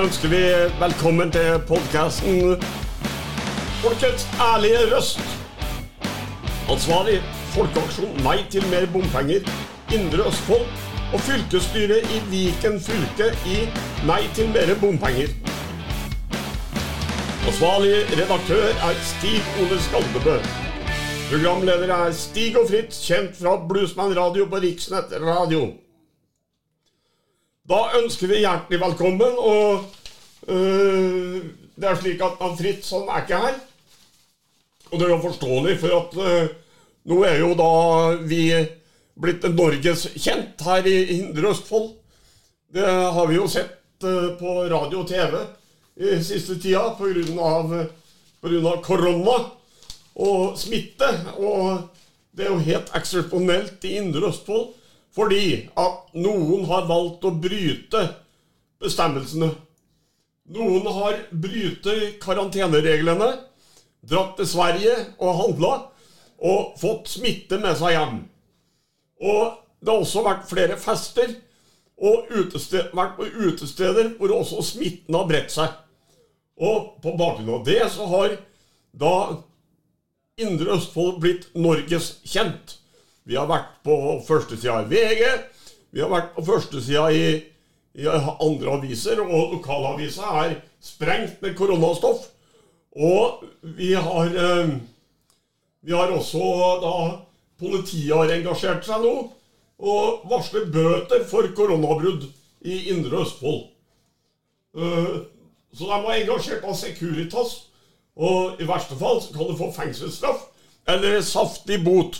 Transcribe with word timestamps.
Ønsker 0.00 0.30
vi 0.32 0.38
velkommen 0.80 1.28
til 1.32 1.58
podkasten 1.68 2.62
Folkets 3.82 4.22
ærlige 4.40 4.78
røst. 4.92 5.20
Ansvarlig 6.72 7.18
Folkeaksjon 7.52 8.14
Nei 8.24 8.38
til 8.54 8.64
mer 8.72 8.86
bompenger, 8.94 9.44
Indre 9.92 10.24
Østfold 10.30 10.64
og 11.12 11.20
fylkesstyret 11.26 12.08
i 12.16 12.22
Viken 12.30 12.80
fylke 12.86 13.28
i 13.50 13.58
Nei 14.08 14.22
til 14.38 14.48
mer 14.54 14.72
bompenger. 14.80 15.36
Ansvarlig 17.50 18.00
redaktør 18.14 18.72
er 18.88 19.04
Stig 19.12 19.52
Ole 19.60 19.82
Skaldebø. 19.90 20.38
Programleder 21.28 21.92
er 21.98 22.16
Stig 22.16 22.56
og 22.56 22.72
Fritz, 22.72 23.04
kjent 23.04 23.36
fra 23.42 23.58
Bluesman 23.68 24.16
Radio 24.16 24.48
på 24.48 24.64
Riksnett 24.64 25.12
Radio. 25.28 25.66
Da 27.70 27.84
ønsker 28.00 28.26
vi 28.26 28.40
hjertelig 28.42 28.80
velkommen, 28.82 29.36
og 29.38 29.84
øh, 30.50 31.36
det 31.78 31.86
er 31.86 31.98
slik 32.00 32.22
at 32.26 32.40
Fritz 32.58 32.88
han 32.90 33.04
er 33.06 33.20
ikke 33.22 33.38
her. 33.44 33.60
Og 34.90 34.98
det 34.98 35.06
er 35.06 35.12
jo 35.12 35.18
forståelig, 35.22 35.76
for 35.78 35.94
at 36.00 36.16
øh, 36.18 36.48
nå 37.06 37.18
er 37.28 37.36
jo 37.38 37.52
da 37.60 37.68
vi 38.26 38.40
blitt 39.22 39.46
Norges 39.54 40.08
kjent 40.16 40.64
her 40.66 40.88
i 40.90 40.96
Indre 41.20 41.52
Østfold. 41.52 41.92
Det 42.74 42.90
har 42.90 43.30
vi 43.30 43.38
jo 43.38 43.46
sett 43.46 44.02
øh, 44.02 44.34
på 44.40 44.56
radio 44.72 45.04
og 45.04 45.08
TV 45.12 45.38
i 46.02 46.18
siste 46.26 46.58
tida 46.58 46.96
pga. 46.98 48.74
korona 48.82 49.38
og 50.16 50.58
smitte. 50.58 51.14
Og 51.38 51.86
det 52.34 52.48
er 52.48 52.50
jo 52.50 52.66
helt 52.66 52.90
eksepsjonelt 52.98 53.84
i 53.86 53.96
Indre 54.02 54.26
Østfold 54.34 54.79
fordi 55.14 55.68
at 55.78 56.14
noen 56.14 56.64
har 56.70 56.86
valgt 56.88 57.26
å 57.26 57.34
bryte 57.34 58.04
bestemmelsene. 58.80 59.50
Noen 60.50 60.86
har 60.90 61.18
brytet 61.30 62.18
karantenereglene, 62.22 63.30
dratt 64.00 64.36
til 64.38 64.48
Sverige 64.48 64.94
og 65.20 65.36
handla 65.42 65.72
og 66.40 66.72
fått 66.80 67.10
smitte 67.12 67.58
med 67.60 67.76
seg 67.78 67.94
hjem. 67.94 68.16
Og 69.20 69.60
det 69.80 69.92
har 69.92 70.02
også 70.02 70.24
vært 70.24 70.48
flere 70.48 70.78
fester 70.80 71.34
og 72.00 72.30
utested, 72.32 72.94
vært 72.96 73.18
på 73.18 73.28
utesteder 73.28 74.14
hvor 74.16 74.32
også 74.38 74.64
smitten 74.64 75.16
har 75.16 75.28
bredt 75.28 75.52
seg. 75.52 75.74
Og 76.60 76.96
på 77.04 77.14
bakgrunn 77.16 77.60
av 77.60 77.64
det 77.68 77.82
så 77.92 78.08
har 78.08 78.36
da 78.96 79.14
Indre 80.40 80.76
Østfold 80.78 81.20
blitt 81.20 81.48
Norges 81.56 82.14
kjent. 82.24 82.79
Vi 83.30 83.36
har 83.38 83.46
vært 83.46 83.76
på 83.86 83.94
førstesida 84.26 84.80
i 84.82 84.88
VG, 84.90 85.20
vi 85.94 86.02
har 86.02 86.10
vært 86.10 86.32
på 86.34 86.42
førstesida 86.48 87.04
i, 87.14 87.26
i 87.94 88.08
andre 88.10 88.72
aviser, 88.74 89.20
og 89.22 89.52
lokalavisa 89.54 90.32
er 90.40 90.56
sprengt 90.82 91.36
med 91.44 91.54
koronastoff. 91.58 92.24
Og 92.98 93.44
vi 93.78 93.92
har, 93.94 94.32
eh, 94.34 94.72
vi 95.86 95.94
har 95.94 96.10
også 96.10 96.46
da 96.82 96.94
Politiet 97.60 98.16
har 98.16 98.30
engasjert 98.32 98.86
seg 98.88 99.02
nå 99.04 99.14
og 99.80 100.22
varsler 100.30 100.64
bøter 100.72 101.26
for 101.28 101.44
koronabrudd 101.56 102.24
i 102.64 102.78
Indre 102.88 103.20
Østfold. 103.20 103.66
Eh, 104.74 105.18
så 105.76 105.84
de 105.84 105.92
har 105.92 106.16
engasjert 106.16 106.64
av 106.64 106.74
Securitas, 106.74 107.52
og 108.16 108.58
i 108.58 108.66
verste 108.66 108.96
fall 108.98 109.20
kan 109.28 109.52
du 109.52 109.54
få 109.60 109.70
fengselsstraff 109.76 110.48
eller 110.88 111.20
saftig 111.22 111.78
bot. 111.84 112.18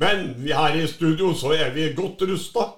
Men 0.00 0.34
vi 0.38 0.52
her 0.52 0.76
i 0.78 0.86
studio 0.86 1.32
så 1.34 1.52
er 1.56 1.72
vi 1.74 1.92
godt 1.96 2.22
rusta. 2.22 2.68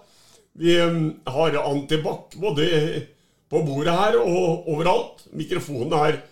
Vi 0.53 0.79
har 1.27 1.59
antibac 1.61 2.33
både 2.41 2.69
på 3.51 3.61
bordet 3.67 3.93
her 3.93 4.17
og 4.23 4.69
overalt. 4.69 5.27
Mikrofonen 5.33 5.93
er 5.93 6.23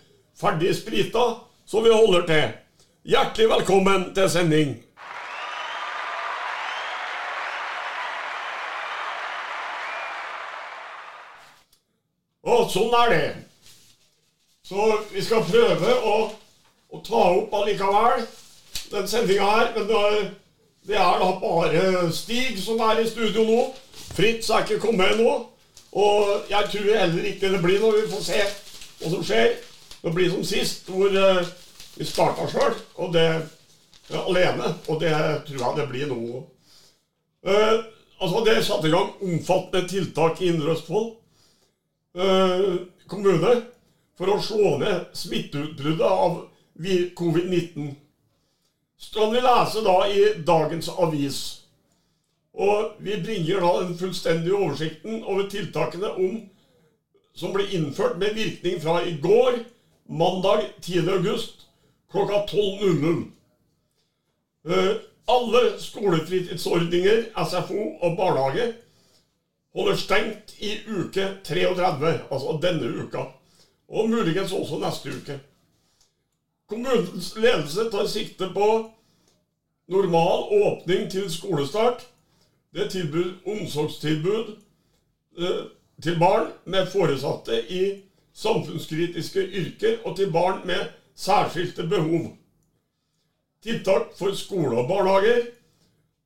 ferdig 0.41 0.73
sprita, 0.77 1.25
så 1.67 1.85
vi 1.85 1.93
holder 1.93 2.25
til. 2.27 2.57
Hjertelig 3.05 3.51
velkommen 3.51 4.09
til 4.17 4.31
sending. 4.33 4.73
Og 12.49 12.69
sånn 12.73 12.99
er 13.05 13.13
det. 13.13 13.31
Så 14.65 14.91
vi 15.13 15.21
skal 15.25 15.45
prøve 15.45 16.01
å, 16.01 16.19
å 16.89 17.05
ta 17.05 17.25
opp 17.37 17.57
allikevel 17.61 18.25
den 18.89 19.09
sendinga 19.09 19.49
her. 19.53 19.75
Men 19.77 19.89
det 19.89 20.05
er, 20.09 20.29
det 20.89 20.97
er, 20.97 21.19
da 21.21 21.33
bare 21.43 22.13
Stig 22.13 22.57
som 22.63 22.81
er 22.81 23.03
i 23.03 23.09
studio 23.09 23.45
nå. 23.45 23.61
Fritz 24.17 24.49
er 24.49 24.65
ikke 24.65 24.81
kommet 24.87 25.19
nå. 25.21 25.35
Og 25.93 26.49
jeg 26.49 26.71
tror 26.73 26.97
heller 26.97 27.27
ikke 27.29 27.51
det 27.53 27.61
blir 27.63 27.83
noe. 27.83 27.99
Vi 27.99 28.09
får 28.09 28.25
se 28.25 28.41
hva 29.03 29.13
som 29.13 29.25
skjer. 29.25 29.59
Det 30.01 30.15
blir 30.15 30.31
som 30.33 30.45
sist, 30.47 30.89
hvor 30.89 31.13
uh, 31.13 31.45
vi 31.99 32.07
starta 32.07 32.47
sjøl, 32.49 32.77
og 33.03 33.13
det 33.13 33.27
ja, 33.29 34.23
alene. 34.23 34.73
Og 34.89 35.01
det 35.03 35.13
tror 35.49 35.65
jeg 35.65 35.77
det 35.77 35.89
blir 35.93 36.09
nå. 36.09 36.43
Uh, 37.45 37.85
altså, 38.23 38.45
det 38.47 38.59
satte 38.65 38.89
i 38.89 38.95
gang 38.95 39.13
omfattende 39.21 39.89
tiltak 39.91 40.41
i 40.41 40.53
Indre 40.55 40.73
Østfold 40.77 41.11
uh, 42.17 42.77
kommune 43.11 43.59
for 44.19 44.33
å 44.33 44.41
slå 44.43 44.77
ned 44.81 45.13
smitteutbruddet 45.17 46.07
av 46.09 46.47
covid-19. 47.19 47.93
Skal 48.99 49.31
vi 49.33 49.41
lese 49.41 49.83
da 49.87 49.97
i 50.11 50.23
dagens 50.47 50.89
avis. 50.89 51.39
Og 52.59 52.97
vi 52.99 53.17
bringer 53.23 53.63
da 53.63 53.73
den 53.85 53.99
fullstendige 53.99 54.57
oversikten 54.57 55.23
over 55.23 55.47
tiltakene 55.51 56.11
om, 56.11 56.41
som 57.39 57.55
ble 57.55 57.69
innført 57.77 58.19
med 58.19 58.35
virkning 58.35 58.81
fra 58.83 58.99
i 59.07 59.15
går, 59.23 59.61
mandag 60.11 60.65
10. 60.83 61.05
august 61.15 61.69
klokka 62.11 62.43
12.00. 62.51 63.23
Uh, 64.69 64.97
alle 65.29 65.63
skolefritidsordninger, 65.79 67.29
SFO 67.45 67.85
og 68.03 68.17
barnehage 68.17 68.73
holder 69.77 69.97
stengt 70.01 70.57
i 70.59 70.73
uke 70.89 71.29
33, 71.45 72.15
altså 72.31 72.59
denne 72.63 72.91
uka. 73.05 73.29
Og 73.89 74.09
muligens 74.11 74.53
også 74.53 74.81
neste 74.83 75.15
uke. 75.15 75.39
Kommunens 76.69 77.37
ledelse 77.37 77.91
tar 77.91 78.07
sikte 78.07 78.47
på 78.53 78.91
normal 79.89 80.43
åpning 80.53 81.11
til 81.11 81.31
skolestart. 81.33 82.05
Det 82.75 82.85
er 82.85 82.91
tilbud, 82.93 83.31
omsorgstilbud 83.47 84.51
eh, 85.39 85.63
til 86.03 86.19
barn 86.21 86.51
med 86.65 86.91
foresatte 86.93 87.63
i 87.73 88.03
samfunnskritiske 88.37 89.41
yrker 89.41 89.97
og 90.05 90.17
til 90.17 90.29
barn 90.33 90.61
med 90.69 90.93
særskilte 91.17 91.89
behov. 91.89 92.35
Tiltak 93.65 94.13
for 94.19 94.37
skole 94.37 94.77
og 94.77 94.89
barnehager 94.93 95.49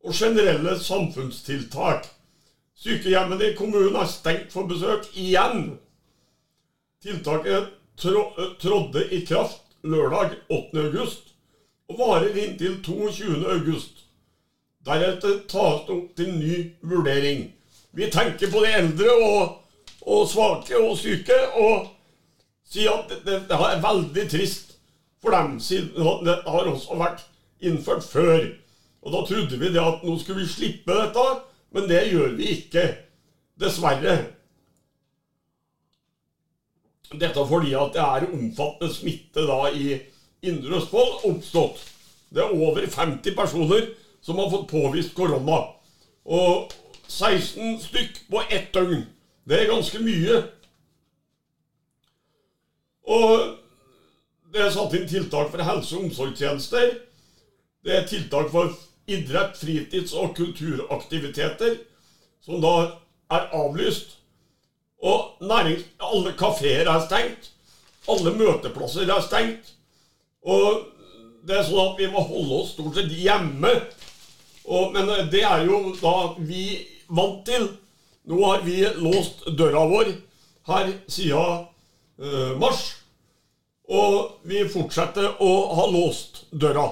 og 0.04 0.14
generelle 0.14 0.74
samfunnstiltak. 0.78 2.10
Sykehjemmene 2.74 3.52
i 3.52 3.54
kommunen 3.54 3.96
er 3.96 4.10
stengt 4.10 4.50
for 4.52 4.66
besøk 4.66 5.06
igjen. 5.14 5.76
Tiltaket 7.02 7.70
trådde 8.58 9.06
i 9.14 9.24
kraft 9.24 9.61
lørdag 9.82 10.36
8. 10.48 10.78
august 10.78 11.32
og 11.90 11.98
varer 11.98 12.36
inntil 12.38 12.78
22. 12.84 13.46
august. 13.50 14.04
Deretter 14.86 15.42
tas 15.50 15.82
det 15.86 15.96
opp 15.96 16.14
til 16.18 16.30
ny 16.34 16.54
vurdering. 16.82 17.50
Vi 17.92 18.08
tenker 18.10 18.50
på 18.50 18.62
de 18.64 18.72
eldre 18.78 19.12
og, 19.12 19.58
og 20.06 20.24
svake 20.30 20.78
og 20.78 20.96
syke 20.98 21.36
og 21.60 21.90
sier 22.72 22.94
at 22.94 23.12
det, 23.26 23.42
det, 23.50 23.58
er 23.58 23.82
veldig 23.84 24.26
trist 24.32 24.76
for 25.22 25.34
dem, 25.34 25.58
siden 25.60 25.92
det 26.26 26.38
har 26.46 26.70
også 26.70 26.98
vært 26.98 27.26
innført 27.62 28.06
før. 28.06 28.48
Og 29.02 29.14
da 29.14 29.24
trodde 29.26 29.58
vi 29.58 29.70
det 29.74 29.82
at 29.82 30.02
nå 30.06 30.16
skulle 30.18 30.42
vi 30.42 30.50
slippe 30.50 30.94
dette, 30.94 31.26
men 31.74 31.88
det 31.90 32.06
gjør 32.10 32.34
vi 32.38 32.54
ikke. 32.56 32.86
Dessverre. 33.60 34.16
Dette 37.20 37.44
fordi 37.48 37.74
at 37.76 37.92
det 37.94 38.02
er 38.02 38.28
omfattende 38.32 38.94
smitte 38.94 39.44
da 39.48 39.66
i 39.74 39.98
Indre 40.42 40.78
Østfold 40.80 41.26
oppstått. 41.28 41.82
Det 42.32 42.40
er 42.42 42.54
over 42.56 42.86
50 42.86 43.34
personer 43.36 43.90
som 44.22 44.38
har 44.40 44.50
fått 44.50 44.70
påvist 44.70 45.14
korona. 45.14 45.58
Og 46.24 46.72
16 47.08 47.78
stykk 47.82 48.22
på 48.30 48.42
ett 48.48 48.72
døgn. 48.74 49.04
Det 49.44 49.58
er 49.58 49.70
ganske 49.70 49.98
mye. 50.00 50.38
Og 53.02 53.58
det 54.52 54.62
er 54.62 54.72
satt 54.72 54.94
inn 54.96 55.08
tiltak 55.08 55.50
for 55.52 55.64
helse- 55.66 55.96
og 55.96 56.06
omsorgstjenester. 56.06 56.96
Det 57.84 57.96
er 57.96 58.08
tiltak 58.08 58.50
for 58.52 58.72
idrett, 59.10 59.56
fritids- 59.58 60.14
og 60.14 60.36
kulturaktiviteter, 60.36 61.78
som 62.40 62.60
da 62.62 62.74
er 63.30 63.48
avlyst. 63.52 64.21
Og 65.02 65.42
nærings, 65.42 65.84
alle 65.98 66.32
kafeer 66.38 66.88
er 66.90 67.02
stengt. 67.06 67.50
Alle 68.10 68.34
møteplasser 68.38 69.10
er 69.10 69.22
stengt. 69.24 69.74
Og 70.42 70.86
det 71.46 71.58
er 71.58 71.66
sånn 71.66 71.92
at 71.92 71.98
vi 71.98 72.08
må 72.10 72.22
holde 72.22 72.60
oss 72.62 72.74
stort 72.76 72.98
sett 72.98 73.10
hjemme. 73.14 73.72
Og, 74.64 74.94
men 74.94 75.10
det 75.32 75.42
er 75.46 75.64
jo 75.66 75.94
da 75.98 76.14
vi 76.38 76.66
vant 77.10 77.42
til. 77.46 77.66
Nå 78.30 78.38
har 78.46 78.62
vi 78.62 78.78
låst 79.02 79.42
døra 79.58 79.82
vår 79.90 80.12
her 80.70 80.92
siden 81.10 81.64
eh, 82.22 82.52
mars. 82.58 82.84
Og 83.90 84.38
vi 84.46 84.62
fortsetter 84.70 85.42
å 85.42 85.52
ha 85.74 85.88
låst 85.90 86.44
døra. 86.54 86.86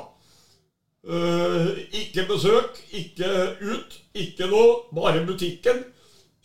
Eh, 1.06 1.70
ikke 2.02 2.26
besøk, 2.28 2.82
ikke 2.90 3.30
ut, 3.62 3.94
ikke 4.18 4.50
noe. 4.50 4.82
Bare 4.98 5.22
butikken. 5.28 5.84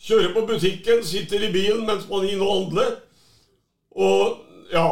Kjører 0.00 0.32
på 0.34 0.46
butikken, 0.46 1.04
sitter 1.04 1.48
i 1.48 1.52
bilen 1.52 1.86
mens 1.86 2.08
man 2.10 2.24
er 2.24 2.34
inne 2.34 2.46
og 2.46 2.56
handler. 2.56 2.96
Og 3.96 4.38
ja, 4.72 4.88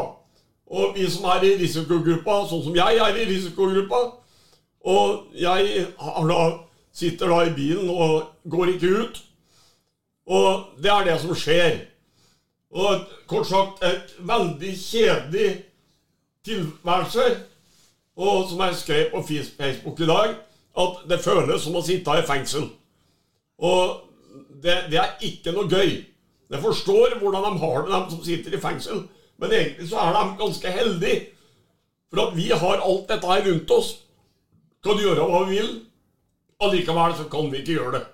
og 0.66 0.94
vi 0.96 1.10
som 1.10 1.26
er 1.28 1.44
i 1.44 1.56
risikogruppa, 1.60 2.40
sånn 2.48 2.62
som 2.64 2.76
jeg 2.76 3.00
er 3.04 3.18
i 3.20 3.26
risikogruppa 3.28 4.00
Og 4.84 5.34
jeg 5.36 5.86
da, 5.98 6.40
sitter 6.92 7.30
da 7.32 7.44
i 7.46 7.52
bilen 7.56 7.88
og 7.88 8.50
går 8.50 8.74
ikke 8.74 8.90
ut. 9.00 9.20
Og 10.26 10.80
det 10.82 10.90
er 10.92 11.06
det 11.08 11.20
som 11.20 11.36
skjer. 11.36 11.78
Og 12.74 13.06
kort 13.26 13.48
sagt 13.48 13.84
et 13.84 14.16
veldig 14.18 14.72
kjedelig 14.76 15.50
tilværelse. 16.44 17.24
Og 18.16 18.48
som 18.50 18.60
jeg 18.60 18.76
skrev 18.76 19.10
på 19.10 19.22
Facebook 19.56 20.00
i 20.00 20.06
dag, 20.06 20.34
at 20.78 21.04
det 21.08 21.22
føles 21.24 21.62
som 21.62 21.76
å 21.76 21.84
sitte 21.84 22.18
i 22.18 22.26
fengsel. 22.26 22.68
Og 23.58 24.02
det, 24.64 24.74
det 24.90 24.98
er 25.00 25.14
ikke 25.28 25.52
noe 25.54 25.68
gøy. 25.68 25.92
Jeg 26.50 26.62
forstår 26.62 27.18
hvordan 27.20 27.44
de 27.44 27.60
har 27.60 27.84
det, 27.84 27.92
de 27.92 28.14
som 28.14 28.24
sitter 28.24 28.56
i 28.56 28.60
fengsel. 28.60 29.04
Men 29.40 29.52
egentlig 29.52 29.88
så 29.90 30.00
er 30.00 30.16
de 30.16 30.24
ganske 30.40 30.72
heldige. 30.72 31.20
For 32.10 32.28
at 32.28 32.36
vi 32.36 32.48
har 32.50 32.84
alt 32.84 33.08
dette 33.10 33.26
her 33.26 33.46
rundt 33.48 33.74
oss. 33.74 33.90
Kan 34.84 35.00
gjøre 35.00 35.28
hva 35.28 35.44
vi 35.48 35.58
vil. 35.58 35.72
Allikevel 36.62 37.16
så 37.18 37.28
kan 37.32 37.50
vi 37.52 37.60
ikke 37.60 37.78
gjøre 37.78 37.96
det. 37.98 38.04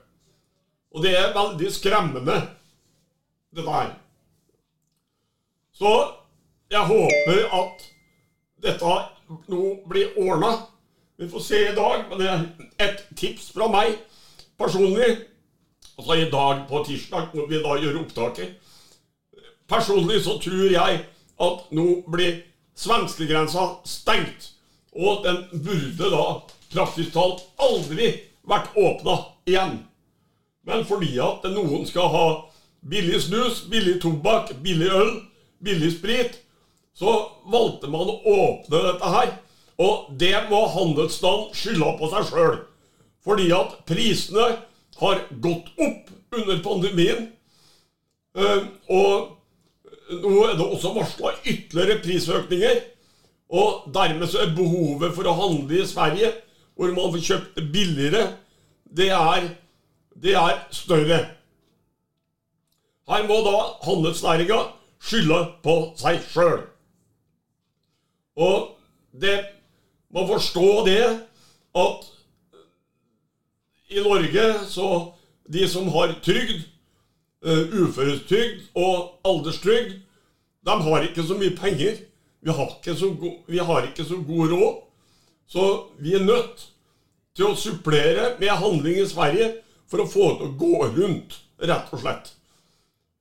Og 0.91 1.05
det 1.05 1.12
er 1.19 1.35
veldig 1.37 1.73
skremmende, 1.73 2.38
dette 3.55 3.70
her. 3.70 3.93
Så 5.76 5.93
jeg 6.70 6.87
håper 6.87 7.44
at 7.61 7.85
dette 8.62 8.97
nå 9.49 9.64
blir 9.88 10.17
ordna. 10.19 10.55
Vi 11.20 11.29
får 11.29 11.44
se 11.44 11.61
i 11.69 11.75
dag, 11.76 12.06
men 12.08 12.19
det 12.19 12.29
er 12.31 12.44
et 12.88 13.05
tips 13.17 13.50
fra 13.55 13.69
meg 13.70 13.99
personlig. 14.58 15.26
Altså 16.00 16.14
i 16.14 16.31
dag 16.31 16.62
på 16.69 16.85
tirsdag, 16.87 17.26
når 17.37 17.47
vi 17.47 17.58
da 17.61 17.75
gjør 17.76 17.99
opptaket. 18.00 18.55
Personlig 19.69 20.23
så 20.25 20.38
tror 20.41 20.70
jeg 20.73 21.00
at 21.44 21.75
nå 21.76 21.85
blir 22.08 22.38
svenskegrensa 22.73 23.67
stengt. 23.85 24.47
Og 24.97 25.20
den 25.26 25.43
burde 25.52 26.08
da 26.14 26.23
praktisk 26.73 27.12
talt 27.12 27.44
aldri 27.61 28.14
vært 28.49 28.73
åpna 28.81 29.19
igjen. 29.44 29.76
Men 30.64 30.87
fordi 30.88 31.19
at 31.20 31.44
noen 31.52 31.85
skal 31.85 32.08
ha 32.14 32.25
billig 32.81 33.20
snus, 33.26 33.67
billig 33.69 33.99
tobakk, 34.00 34.55
billig 34.64 34.88
øl, 34.88 35.12
billig 35.61 35.93
sprit, 35.99 36.41
så 36.97 37.12
valgte 37.52 37.93
man 37.93 38.08
å 38.08 38.17
åpne 38.38 38.82
dette 38.88 39.12
her. 39.19 39.37
Og 39.76 40.08
det 40.17 40.35
må 40.49 40.64
handelsstanden 40.73 41.52
skylda 41.52 41.93
på 42.00 42.08
seg 42.17 42.32
sjøl. 42.32 42.58
Fordi 43.20 43.52
at 43.52 43.82
prisene 43.85 44.49
har 45.00 45.23
gått 45.43 45.70
opp 45.81 46.11
under 46.37 46.62
pandemien. 46.64 47.29
Eh, 48.38 48.67
og 48.93 50.20
nå 50.20 50.35
er 50.47 50.56
det 50.58 50.67
også 50.67 50.94
varsla 50.94 51.35
ytterligere 51.44 52.00
prisøkninger. 52.05 52.81
Og 53.50 53.91
dermed 53.94 54.31
så 54.31 54.44
er 54.44 54.55
behovet 54.55 55.14
for 55.17 55.26
å 55.26 55.37
handle 55.38 55.81
i 55.81 55.88
Sverige, 55.88 56.31
hvor 56.79 56.93
man 56.94 57.12
får 57.14 57.26
kjøpt 57.26 57.62
billigere, 57.75 58.29
det 58.91 59.11
er, 59.14 59.49
det 60.14 60.35
er 60.38 60.61
større. 60.75 61.19
Her 63.11 63.26
må 63.26 63.41
da 63.47 63.56
handelsnæringa 63.85 64.61
skylde 65.02 65.41
på 65.64 65.75
seg 65.99 66.20
sjøl. 66.31 66.62
Og 68.38 68.70
det 69.20 69.37
må 70.14 70.25
forstå 70.31 70.70
det 70.87 71.02
at 71.81 72.08
i 73.90 74.02
Norge 74.04 74.44
så 74.70 74.90
De 75.50 75.66
som 75.69 75.88
har 75.90 76.12
trygd, 76.22 76.62
uh, 77.42 77.64
uføretrygd 77.75 78.69
og 78.78 79.16
alderstrygd, 79.26 79.96
de 80.62 80.75
har 80.84 81.06
ikke 81.08 81.25
så 81.26 81.34
mye 81.34 81.56
penger. 81.58 81.96
Vi 82.40 82.52
har, 82.54 82.69
vi 83.46 83.58
har 83.58 83.88
ikke 83.88 84.04
så 84.06 84.20
god 84.26 84.52
råd. 84.52 84.76
Så 85.50 85.64
vi 85.98 86.14
er 86.14 86.22
nødt 86.22 86.69
til 87.34 87.48
å 87.48 87.56
supplere 87.58 88.37
med 88.38 88.52
handling 88.62 89.00
i 89.00 89.08
Sverige 89.08 89.48
for 89.90 90.04
å 90.04 90.10
få 90.10 90.28
det 90.28 90.38
til 90.38 90.52
å 90.52 90.58
gå 90.60 90.90
rundt, 91.00 91.40
rett 91.58 91.90
og 91.90 92.04
slett. 92.04 92.31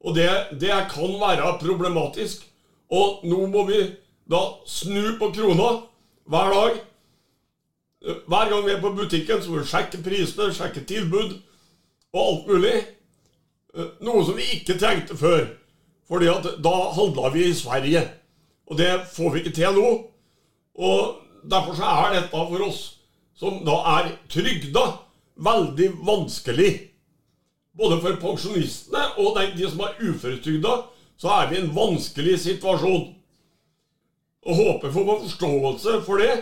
Og 0.06 0.16
det, 0.16 0.30
det 0.62 0.76
kan 0.94 1.16
være 1.20 1.56
problematisk. 1.64 2.46
Og 2.94 3.26
nå 3.26 3.48
må 3.50 3.66
vi 3.70 3.82
da 4.30 4.44
snu 4.70 5.16
på 5.20 5.32
krona 5.34 5.72
hver 6.30 6.54
dag. 6.54 6.80
Hver 8.02 8.50
gang 8.50 8.66
vi 8.66 8.72
er 8.72 8.82
på 8.82 8.94
butikken, 8.96 9.42
så 9.44 9.52
må 9.52 9.60
vi 9.60 9.68
sjekke 9.68 10.00
prisene, 10.04 10.54
sjekke 10.56 10.86
tilbud 10.88 11.34
og 12.14 12.22
alt 12.22 12.46
mulig. 12.48 12.76
Eh, 13.76 13.90
noe 14.06 14.22
som 14.26 14.38
vi 14.40 14.46
ikke 14.56 14.78
trengte 14.80 15.18
før. 15.20 15.50
Fordi 16.10 16.30
at 16.32 16.48
da 16.64 16.76
handla 16.96 17.32
vi 17.34 17.50
i 17.50 17.58
Sverige. 17.58 18.06
Og 18.70 18.78
det 18.80 18.94
får 19.14 19.34
vi 19.34 19.42
ikke 19.44 19.58
til 19.58 19.76
nå. 19.76 19.90
Og 20.80 21.50
derfor 21.52 21.76
så 21.76 21.90
er 22.06 22.16
dette 22.16 22.32
for 22.32 22.64
oss 22.66 22.80
som 23.40 23.62
da 23.64 23.76
er 24.00 24.14
trygda, 24.32 24.86
veldig 25.40 25.90
vanskelig. 26.08 26.72
Både 27.80 28.00
for 28.04 28.18
pensjonistene 28.20 29.04
og 29.22 29.38
de 29.56 29.70
som 29.70 29.84
er 29.86 30.00
uføretrygda, 30.02 30.74
så 31.20 31.36
er 31.36 31.52
vi 31.52 31.60
i 31.60 31.62
en 31.64 31.76
vanskelig 31.76 32.40
situasjon. 32.44 33.06
Og 34.48 34.56
håper 34.56 34.92
på 34.92 35.06
forståelse 35.08 36.02
for 36.08 36.24
det 36.24 36.34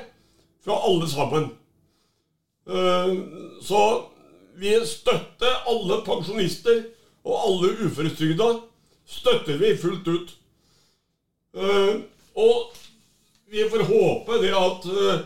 fra 0.66 0.78
alle 0.88 1.08
sammen. 1.10 1.50
Eh, 2.70 3.14
så 3.64 3.82
vi 4.58 4.74
støtter 4.86 5.64
alle 5.70 6.02
pensjonister 6.06 6.82
og 7.28 7.36
alle 7.38 7.74
uføretrygda 7.86 8.48
støtter 9.08 9.60
vi 9.62 9.74
fullt 9.78 10.08
ut. 10.08 10.34
Uh, 11.58 12.04
og 12.38 12.76
vi 13.50 13.64
får 13.70 13.86
håpe 13.88 14.40
det 14.44 14.54
at 14.54 14.88
uh, 14.92 15.22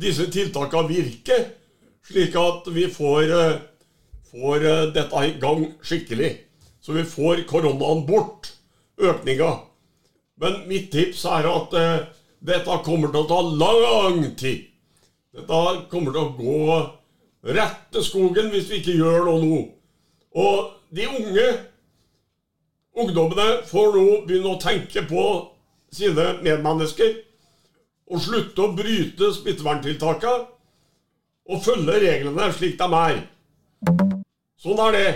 disse 0.00 0.26
tiltakene 0.32 0.88
virker, 0.88 1.46
slik 2.04 2.36
at 2.38 2.68
vi 2.72 2.86
får, 2.92 3.32
får 4.30 4.66
dette 4.94 5.22
i 5.24 5.34
gang 5.40 5.66
skikkelig. 5.84 6.32
Så 6.84 6.92
vi 6.96 7.04
får 7.08 7.44
koronaen 7.48 8.04
bort, 8.08 8.50
økninga. 9.00 9.52
Men 10.40 10.64
mitt 10.68 10.90
tips 10.92 11.24
er 11.30 11.48
at 11.48 11.76
dette 12.44 12.78
kommer 12.84 13.12
til 13.12 13.22
å 13.22 13.30
ta 13.30 13.40
lang 13.62 14.20
tid. 14.36 14.73
Dette 15.34 15.60
kommer 15.90 16.14
til 16.14 16.20
å 16.22 16.34
gå 16.38 17.54
rett 17.54 17.80
til 17.92 18.04
skogen 18.06 18.52
hvis 18.52 18.68
vi 18.70 18.78
ikke 18.80 18.98
gjør 19.00 19.26
noe 19.26 19.40
nå. 19.42 19.60
Og 20.38 20.70
de 20.94 21.08
unge 21.10 21.46
ungdommene 22.94 23.64
får 23.66 23.96
nå 23.96 24.06
begynne 24.28 24.54
å 24.54 24.60
tenke 24.62 25.02
på 25.10 25.24
sine 25.94 26.36
medmennesker 26.42 27.16
og 28.10 28.22
slutte 28.22 28.62
å 28.62 28.72
bryte 28.76 29.32
smitteverntiltakene 29.34 30.46
og 31.50 31.62
følge 31.64 31.98
reglene 32.00 32.50
slik 32.54 32.78
de 32.78 32.88
er. 33.00 33.22
Sånn 34.60 34.80
er 34.86 34.94
det. 34.94 35.08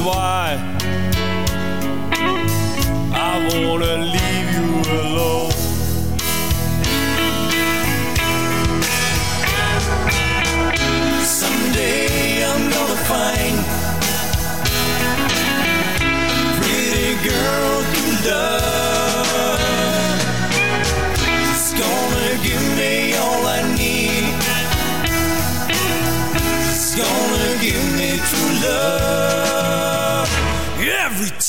Why 0.00 0.56
I 3.12 3.64
wanna 3.66 3.96
leave 3.98 4.19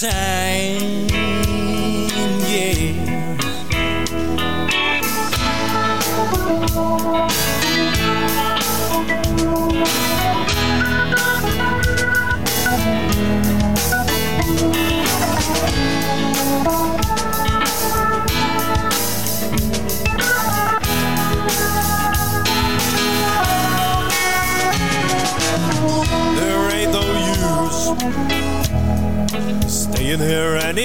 time. 0.02 0.41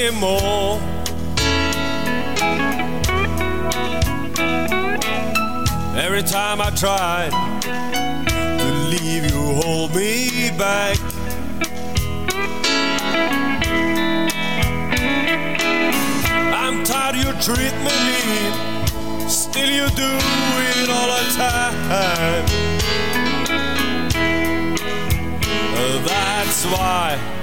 Anymore. 0.06 0.80
Every 5.96 6.22
time 6.22 6.60
I 6.60 6.70
try 6.76 7.28
to 8.58 8.68
leave 8.90 9.24
you, 9.30 9.60
hold 9.62 9.94
me 9.94 10.50
back. 10.56 10.96
I'm 16.54 16.84
tired 16.84 17.16
you 17.16 17.32
treat 17.42 17.74
me 17.84 17.94
mean, 18.06 19.28
still 19.28 19.70
you 19.70 19.88
do 19.90 20.10
it 20.72 20.88
all 20.88 21.08
the 21.08 21.22
time. 21.36 22.46
That's 26.06 26.64
why 26.66 27.35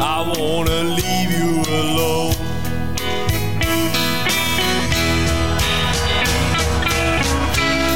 I 0.00 0.20
wanna 0.36 0.82
leave 0.84 1.30
you 1.30 1.62
alone. 1.62 2.34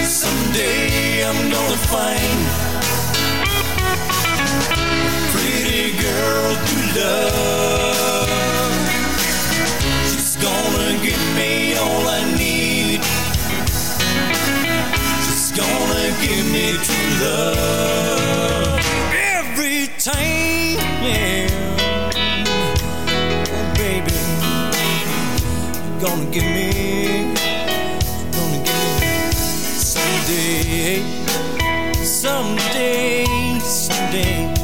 Someday 0.04 1.24
I'm 1.24 1.50
gonna 1.50 1.76
find 1.92 2.40
a 4.72 5.20
pretty 5.32 5.92
girl 5.98 6.56
to 6.68 6.78
love. 7.00 8.28
She's 10.08 10.36
gonna 10.36 10.92
give 11.02 11.24
me 11.34 11.74
all 11.76 12.08
I 12.08 12.22
need. 12.36 13.02
She's 15.24 15.50
gonna 15.52 16.06
give 16.22 16.44
me 16.52 16.78
true 16.84 17.10
love 17.24 17.97
gonna 26.08 26.30
give 26.30 26.44
me, 26.44 27.34
gonna 28.32 28.60
give 28.64 29.00
me 29.00 29.32
someday, 29.76 31.02
someday, 32.02 33.24
someday. 33.60 34.54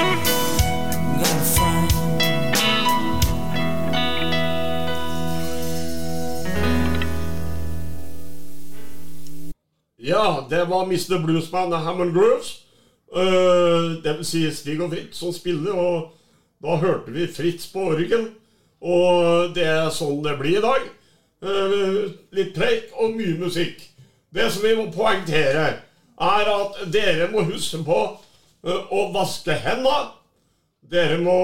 I'm 0.00 1.18
gonna 1.20 1.44
find. 1.54 1.90
Ja, 9.96 10.46
det 10.50 10.64
var 10.64 10.86
Mr. 10.86 11.26
Bluesman 11.26 11.72
og 11.72 11.78
Hammond 11.78 12.12
Grooves. 12.12 12.64
Uh, 13.16 14.02
det 14.02 14.16
vil 14.16 14.24
si 14.24 14.50
Stig 14.50 14.80
og 14.80 14.90
Fritz 14.90 15.18
som 15.18 15.32
spiller, 15.32 15.72
og 15.72 16.12
da 16.62 16.76
hørte 16.76 17.12
vi 17.12 17.26
Fritz 17.26 17.72
på 17.72 17.78
orgel. 17.92 18.30
Og 18.80 19.52
det 19.56 19.66
er 19.68 19.92
sånn 19.92 20.22
det 20.24 20.36
blir 20.40 20.58
i 20.58 20.64
dag. 20.64 20.88
Eh, 21.40 22.00
litt 22.36 22.54
preik 22.56 22.94
og 23.00 23.14
mye 23.16 23.36
musikk. 23.40 23.82
Det 24.32 24.46
som 24.52 24.64
vi 24.64 24.74
må 24.76 24.88
poengtere, 24.92 25.68
er 26.20 26.50
at 26.52 26.80
dere 26.92 27.30
må 27.32 27.44
huske 27.48 27.80
på 27.84 28.00
eh, 28.64 28.90
å 28.92 29.06
vaske 29.14 29.56
hendene. 29.64 30.16
Dere 30.90 31.20
må 31.22 31.36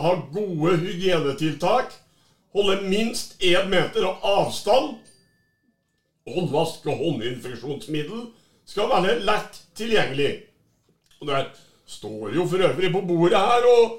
ha 0.00 0.14
gode 0.32 0.78
hygienetiltak. 0.80 1.92
Holde 2.54 2.80
minst 2.86 3.34
én 3.42 3.68
meter 3.70 4.06
av 4.06 4.22
avstand. 4.46 4.96
Håndvask 6.30 6.86
og 6.88 7.02
håndinfeksjonsmiddel 7.02 8.28
skal 8.66 8.88
være 8.90 9.18
lett 9.26 9.58
tilgjengelig. 9.76 10.32
Og 11.20 11.28
Det 11.28 11.42
står 11.86 12.34
jo 12.34 12.46
for 12.48 12.64
øvrig 12.64 12.90
på 12.92 13.02
bordet 13.04 13.38
her, 13.38 13.66
og 13.68 13.98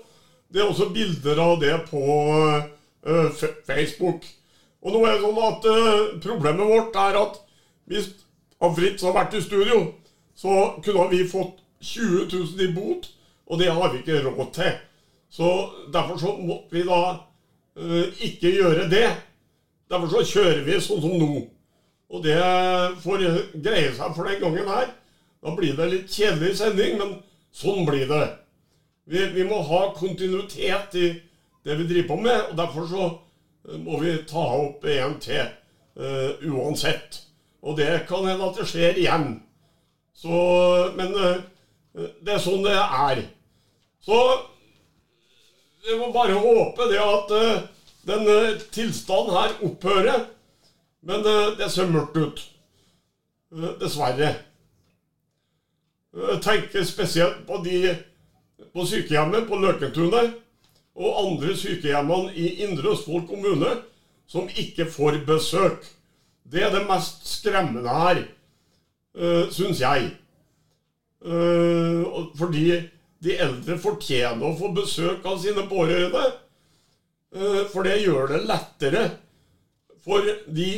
det 0.50 0.62
er 0.62 0.70
også 0.72 0.90
bilder 0.94 1.42
av 1.42 1.60
det 1.62 1.76
på 1.90 2.02
eh, 2.02 2.72
Facebook. 3.66 4.26
Og 4.86 4.94
nå 4.94 5.02
er 5.06 5.16
det 5.16 5.24
sånn 5.24 5.42
at 5.48 5.68
eh, 5.70 6.08
Problemet 6.24 6.70
vårt 6.70 6.98
er 7.02 7.20
at 7.22 7.40
hvis 7.90 8.12
Fritz 8.76 9.04
har 9.06 9.14
vært 9.14 9.36
i 9.38 9.44
studio, 9.44 9.82
så 10.36 10.76
kunne 10.84 11.06
vi 11.12 11.26
fått 11.30 11.60
20 11.86 12.28
000 12.32 12.64
i 12.66 12.72
bot, 12.74 13.06
og 13.46 13.60
det 13.62 13.68
har 13.70 13.92
vi 13.94 14.00
ikke 14.02 14.24
råd 14.26 14.48
til. 14.56 14.72
Så 15.30 15.50
Derfor 15.94 16.18
så 16.18 16.32
måtte 16.40 16.74
vi 16.74 16.82
da 16.88 17.02
uh, 17.78 18.06
ikke 18.26 18.56
gjøre 18.56 18.88
det. 18.90 19.10
Derfor 19.92 20.10
så 20.16 20.24
kjører 20.26 20.64
vi 20.66 20.80
sånn 20.82 21.04
som 21.04 21.14
nå. 21.20 21.44
Og 22.10 22.24
det 22.26 22.40
får 23.04 23.28
greie 23.54 23.92
seg 23.94 24.18
for 24.18 24.26
den 24.26 24.42
gangen 24.42 24.72
her. 24.72 24.90
Da 25.46 25.54
blir 25.54 25.78
det 25.78 25.92
litt 25.92 26.10
kjedelig 26.10 26.56
sending, 26.58 26.98
men 26.98 27.16
sånn 27.54 27.86
blir 27.86 28.08
det. 28.10 28.26
Vi, 29.06 29.22
vi 29.36 29.46
må 29.46 29.62
ha 29.62 29.92
kontinuitet 29.94 30.98
i 30.98 31.12
det 31.66 31.76
vi 31.76 31.88
driver 31.88 32.08
på 32.08 32.16
med, 32.22 32.42
og 32.50 32.58
derfor 32.58 32.88
så 32.88 33.06
eh, 33.70 33.80
må 33.82 34.00
vi 34.04 34.18
ta 34.30 34.44
opp 34.60 34.86
en 34.86 35.16
til 35.22 35.48
uh, 35.98 36.38
uansett. 36.46 37.24
Og 37.66 37.78
det 37.80 38.04
kan 38.10 38.28
hende 38.28 38.46
at 38.46 38.60
det 38.60 38.68
skjer 38.70 39.00
igjen. 39.02 39.40
Så, 40.14 40.36
men 40.98 41.16
uh, 41.18 41.40
det 42.22 42.36
er 42.36 42.44
sånn 42.44 42.62
det 42.66 42.76
er. 42.78 43.24
Så 44.06 44.20
vi 45.86 45.98
må 45.98 46.12
bare 46.14 46.38
håpe 46.38 46.90
det 46.92 47.02
at 47.02 47.34
uh, 47.34 47.66
den 48.06 48.30
tilstanden 48.76 49.34
her 49.34 49.58
opphører. 49.66 50.30
Men 51.06 51.22
det 51.58 51.68
ser 51.70 51.90
mørkt 51.90 52.16
ut. 52.18 52.40
Dessverre. 53.82 54.32
Jeg 56.16 56.40
tenker 56.42 56.86
spesielt 56.86 57.44
på 57.46 57.60
de 57.66 57.94
på 58.74 58.86
sykehjemmet 58.90 59.46
på 59.46 59.60
Løkentunet 59.62 60.34
og 60.96 61.22
andre 61.26 61.56
sykehjemmene 61.60 62.34
i 62.40 62.64
Indre 62.64 62.94
Østfold 62.96 63.28
kommune 63.28 63.74
som 64.28 64.48
ikke 64.50 64.88
får 64.90 65.22
besøk. 65.28 65.84
Det 66.46 66.64
er 66.64 66.72
det 66.72 66.86
mest 66.88 67.26
skremmende 67.28 67.92
her, 67.92 68.22
uh, 69.18 69.52
syns 69.54 69.82
jeg. 69.84 70.14
Eh, 71.26 72.06
fordi 72.38 72.68
de 73.26 73.38
eldre 73.42 73.78
fortjener 73.82 74.46
å 74.46 74.58
få 74.58 74.70
besøk 74.76 75.26
av 75.26 75.40
sine 75.42 75.64
pårørende. 75.70 76.26
Eh, 77.36 77.64
for 77.72 77.88
det 77.88 78.02
gjør 78.04 78.30
det 78.34 78.44
lettere 78.46 79.06
for 80.06 80.28
de 80.46 80.70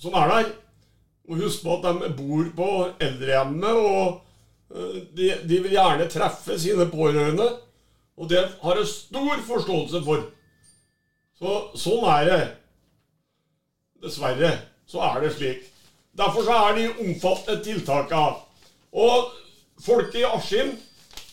som 0.00 0.16
er 0.16 0.32
der. 0.32 0.50
Og 1.28 1.42
husk 1.44 1.66
på 1.66 1.76
at 1.76 2.00
de 2.00 2.08
bor 2.16 2.46
på 2.56 2.70
eldrehjemmet, 3.04 3.76
og 3.76 4.22
eh, 4.72 5.00
de, 5.12 5.32
de 5.44 5.60
vil 5.66 5.76
gjerne 5.76 6.08
treffe 6.08 6.56
sine 6.60 6.88
pårørende. 6.88 7.50
Og 8.18 8.28
det 8.30 8.42
har 8.62 8.80
jeg 8.80 8.90
stor 8.90 9.42
forståelse 9.46 10.02
for. 10.04 10.24
Så 11.38 11.58
sånn 11.78 12.06
er 12.10 12.24
det. 12.26 12.40
Dessverre 14.02 14.52
så 14.88 15.02
er 15.06 15.20
det 15.22 15.34
slik. 15.36 15.66
Derfor 16.18 16.46
så 16.46 16.56
er 16.66 16.78
de 16.78 16.88
omfattende 17.04 17.62
tiltakene. 17.62 18.40
Og 18.92 19.30
folk 19.84 20.14
i 20.18 20.26
Askim 20.26 20.74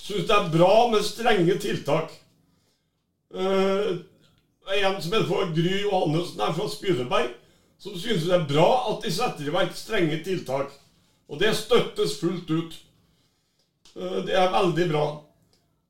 syns 0.05 0.27
det 0.29 0.35
er 0.35 0.51
bra 0.53 0.73
med 0.91 1.05
strenge 1.07 1.57
tiltak. 1.61 2.13
Uh, 3.33 4.05
en 4.75 5.01
som 5.01 5.13
heter 5.13 5.27
for 5.29 5.49
Gry 5.55 5.81
Johannessen 5.81 6.41
er 6.41 6.53
fra 6.55 6.67
Spydeberg, 6.69 7.33
som 7.81 7.97
syns 7.99 8.27
det 8.27 8.35
er 8.37 8.47
bra 8.49 8.69
at 8.91 9.01
de 9.05 9.13
setter 9.13 9.49
i 9.49 9.53
verk 9.55 9.73
strenge 9.77 10.21
tiltak. 10.25 10.73
Og 11.25 11.41
det 11.41 11.55
støttes 11.57 12.19
fullt 12.21 12.51
ut. 12.51 12.77
Uh, 13.95 14.21
det 14.27 14.37
er 14.37 14.53
veldig 14.53 14.91
bra. 14.93 15.05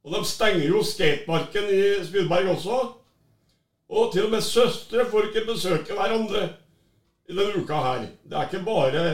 Og 0.05 0.13
de 0.13 0.21
stenger 0.29 0.67
jo 0.69 0.83
skateparken 0.85 1.69
i 1.73 1.81
Spydberg 2.05 2.51
også. 2.53 2.77
Og 3.89 4.11
til 4.13 4.27
og 4.27 4.35
med 4.35 4.41
søstre 4.45 5.05
får 5.09 5.29
ikke 5.29 5.47
besøke 5.47 5.97
hverandre 5.97 6.43
i 7.29 7.33
denne 7.33 7.61
uka 7.61 7.79
her. 7.81 8.05
Det 8.23 8.37
er 8.37 8.49
ikke 8.49 8.65
bare, 8.65 9.05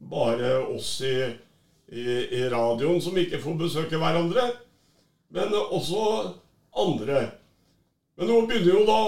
bare 0.00 0.52
oss 0.64 0.94
i, 1.04 1.14
i, 1.92 2.04
i, 2.38 2.42
radioen 2.52 3.00
som 3.04 3.18
ikke 3.20 3.40
får 3.40 3.58
besøke 3.60 4.00
hverandre, 4.00 4.46
men 5.28 5.52
også 5.56 6.04
andre. 6.76 7.26
Men 8.16 8.32
nå 8.32 8.40
begynner 8.48 8.78
jo 8.78 8.86
da 8.88 9.00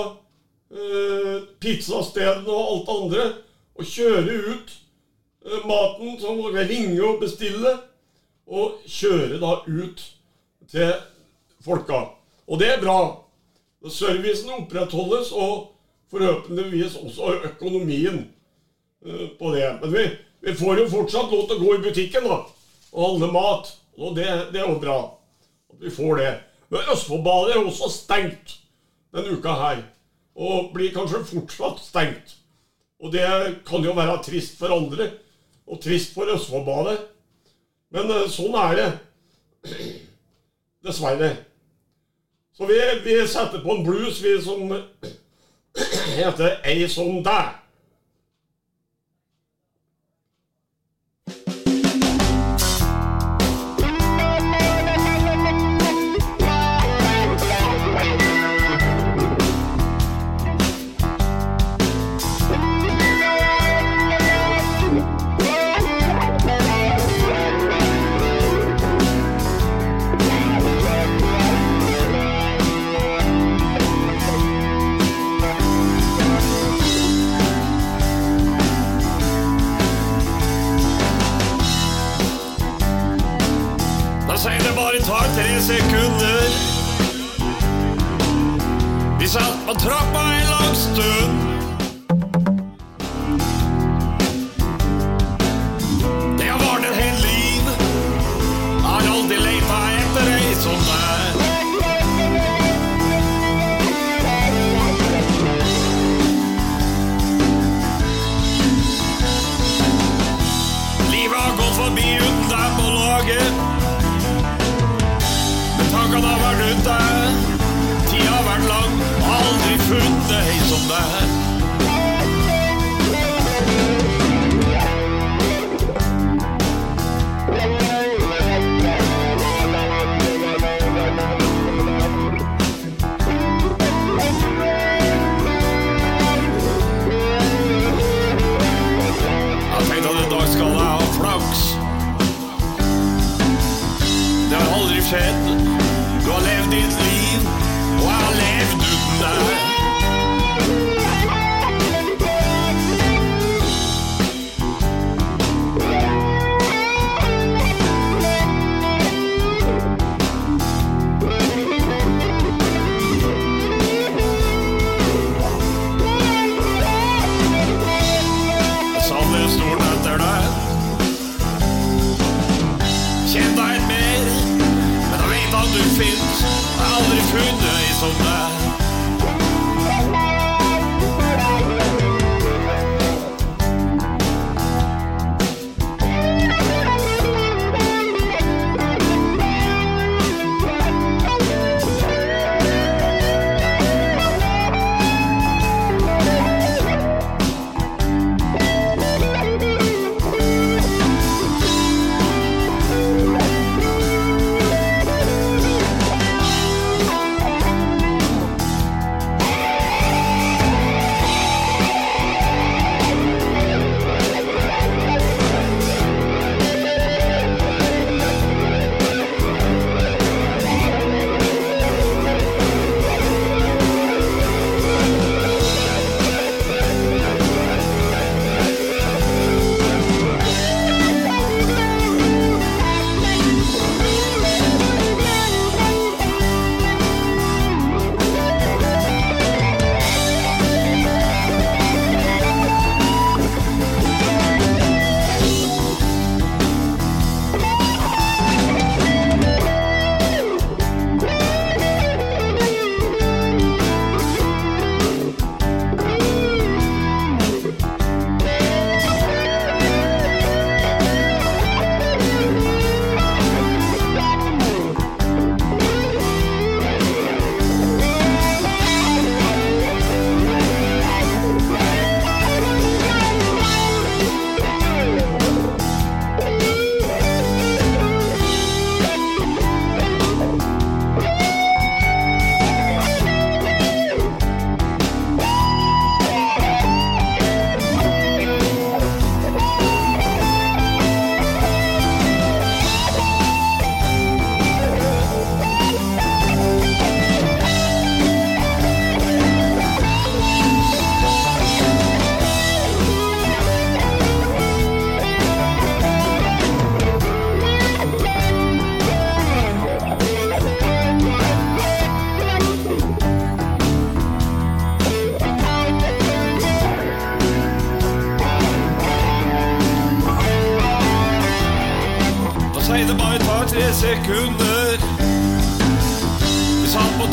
eh, 0.72 1.48
pizzastedene 1.60 2.48
og 2.52 2.74
alt 2.74 2.92
andre 2.96 3.26
å 3.72 3.86
kjøre 3.88 4.36
ut 4.52 4.74
eh, 5.48 5.64
maten 5.68 6.20
som 6.20 6.40
dere 6.44 6.68
ringer 6.68 7.06
og 7.08 7.24
bestiller, 7.24 7.80
og 8.52 8.84
kjøre 8.90 9.40
da 9.40 9.54
ut 9.64 10.04
til 10.68 10.92
folka. 11.64 12.04
Og 12.46 12.58
det 12.60 12.68
er 12.74 12.82
bra. 12.82 12.98
Servicen 13.90 14.50
opprettholdes, 14.54 15.32
og 15.32 15.72
forhåpentligvis 16.12 16.96
også 16.96 17.34
økonomien 17.48 18.32
uh, 19.06 19.28
på 19.38 19.54
det. 19.54 19.78
Men 19.82 19.92
vi, 19.92 20.04
vi, 20.40 20.54
får 20.54 20.82
jo 20.82 20.90
fortsatt 20.92 21.32
lov 21.32 21.46
til 21.48 21.58
å 21.58 21.64
gå 21.64 21.76
i 21.76 21.84
butikken 21.86 22.28
da, 22.28 22.42
og 22.92 23.06
handle 23.08 23.30
mat. 23.34 23.72
Og 23.98 24.16
det, 24.16 24.28
det 24.52 24.62
er 24.62 24.68
jo 24.68 24.80
bra 24.82 24.98
at 25.72 25.80
vi 25.80 25.92
får 25.92 26.20
det. 26.20 26.32
Men 26.72 26.92
Østfoldbadet 26.92 27.56
er 27.56 27.64
også 27.64 27.90
stengt 27.92 28.58
denne 29.12 29.36
uka 29.36 29.56
her. 29.58 29.82
Og 30.32 30.70
blir 30.72 30.94
kanskje 30.94 31.24
fortsatt 31.28 31.82
stengt. 31.84 32.36
Og 33.02 33.12
det 33.12 33.26
kan 33.66 33.84
jo 33.84 33.92
være 33.96 34.20
trist 34.24 34.54
for 34.60 34.72
andre, 34.72 35.10
og 35.66 35.80
trist 35.82 36.14
for 36.14 36.30
Østfoldbadet. 36.32 37.00
Men 37.92 38.12
uh, 38.12 38.28
sånn 38.30 38.54
er 38.56 38.78
det. 38.78 38.90
Dessverre. 40.86 41.32
Så 42.56 42.66
vi, 42.66 42.78
vi 43.04 43.28
setter 43.28 43.62
på 43.62 43.70
en 43.70 43.84
blues, 43.84 44.22
vi 44.22 44.36
som 44.42 44.68
heter 46.18 46.58
Ei 46.68 46.88
som 46.88 47.22
deg. 47.24 47.61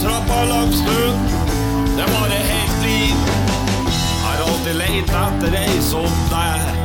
Trappa 0.02 0.44
langs 0.46 0.76
snøen. 0.76 1.18
Det 1.98 2.08
var 2.14 2.28
det 2.28 2.42
helt 2.52 2.84
liv. 2.84 3.16
Har 4.24 4.44
alltid 4.50 4.76
leita 4.76 5.26
etter 5.30 5.58
ei 5.64 5.82
som 5.82 6.12
deg. 6.32 6.79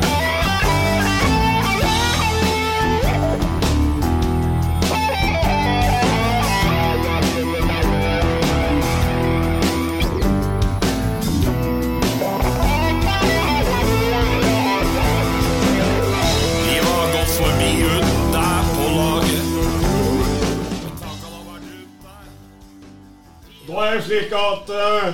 Da 23.85 23.91
er 23.93 24.01
slik 24.01 24.31
at 24.33 24.71
uh, 24.73 25.11